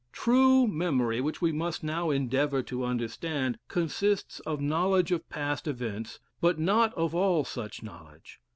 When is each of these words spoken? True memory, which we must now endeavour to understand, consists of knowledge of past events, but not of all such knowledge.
True 0.13 0.65
memory, 0.67 1.21
which 1.21 1.43
we 1.43 1.51
must 1.51 1.83
now 1.83 2.09
endeavour 2.09 2.63
to 2.63 2.83
understand, 2.83 3.59
consists 3.67 4.39
of 4.39 4.59
knowledge 4.59 5.11
of 5.11 5.29
past 5.29 5.67
events, 5.67 6.19
but 6.41 6.57
not 6.57 6.91
of 6.95 7.13
all 7.13 7.43
such 7.45 7.83
knowledge. 7.83 8.39